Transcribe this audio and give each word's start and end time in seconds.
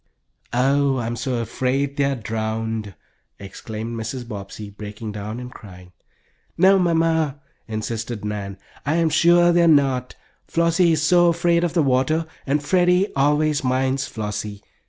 "Oh, 0.51 0.97
I'm 0.97 1.15
so 1.15 1.35
afraid 1.43 1.95
they 1.95 2.05
are 2.05 2.15
drowned!" 2.15 2.95
exclaimed 3.37 3.95
Mrs. 3.95 4.27
Bobbsey, 4.27 4.71
breaking 4.71 5.11
down 5.11 5.39
and 5.39 5.53
crying. 5.53 5.91
"No, 6.57 6.79
mamma," 6.79 7.39
insisted 7.67 8.25
Nan, 8.25 8.57
"I 8.83 8.95
am 8.95 9.09
sure 9.11 9.51
they 9.51 9.61
are 9.61 9.67
not. 9.67 10.15
Flossie 10.47 10.93
is 10.93 11.03
so 11.03 11.27
afraid 11.27 11.63
of 11.63 11.75
the 11.75 11.83
water, 11.83 12.25
and 12.47 12.63
Freddie 12.63 13.13
always 13.15 13.63
minds 13.63 14.07
Flossie. 14.07 14.63